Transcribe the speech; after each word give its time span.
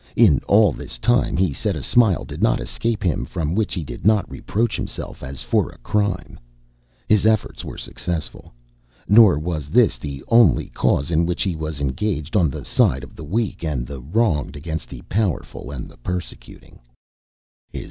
In 0.15 0.41
all 0.47 0.71
this 0.71 0.97
time, 0.97 1.37
he 1.37 1.53
said, 1.53 1.75
a 1.75 1.83
smile 1.83 2.25
did 2.25 2.41
not 2.41 2.59
escape 2.59 3.03
him 3.03 3.23
for 3.23 3.43
which 3.45 3.75
he 3.75 3.83
did 3.83 4.03
not 4.03 4.27
reproach 4.27 4.75
himself 4.75 5.21
as 5.21 5.43
for 5.43 5.69
a 5.69 5.77
crime. 5.77 6.39
His 7.07 7.23
efforts 7.23 7.63
were 7.63 7.77
successful. 7.77 8.51
Nor 9.07 9.37
was 9.37 9.69
this 9.69 9.99
the 9.99 10.23
only 10.29 10.69
cause 10.69 11.11
in 11.11 11.27
which 11.27 11.43
he 11.43 11.55
was 11.55 11.79
engaged 11.81 12.35
on 12.35 12.49
the 12.49 12.65
side 12.65 13.03
of 13.03 13.15
the 13.15 13.23
weak 13.23 13.63
and 13.63 13.85
the 13.85 14.01
wronged 14.01 14.55
against 14.55 14.89
the 14.89 15.03
powerful 15.03 15.69
and 15.69 15.87
the 15.87 15.97
persecuting. 15.97 16.79